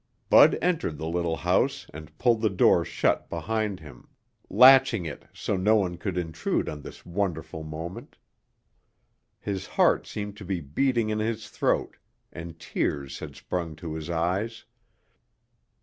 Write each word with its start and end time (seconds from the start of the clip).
Bud 0.31 0.57
entered 0.63 0.97
the 0.97 1.05
little 1.07 1.35
house 1.37 1.85
and 1.93 2.17
pulled 2.17 2.41
the 2.41 2.49
door 2.49 2.83
shut 2.83 3.29
behind 3.29 3.81
him, 3.81 4.07
latching 4.49 5.05
it 5.05 5.25
so 5.31 5.55
no 5.55 5.75
one 5.75 5.95
could 5.97 6.17
intrude 6.17 6.67
on 6.67 6.81
this 6.81 7.05
wonderful 7.05 7.61
moment. 7.61 8.17
His 9.39 9.67
heart 9.67 10.07
seemed 10.07 10.37
to 10.37 10.43
be 10.43 10.59
beating 10.59 11.09
in 11.11 11.19
his 11.19 11.49
throat 11.49 11.97
and 12.33 12.57
tears 12.57 13.19
had 13.19 13.35
sprung 13.35 13.75
to 13.75 13.93
his 13.93 14.09
eyes. 14.09 14.65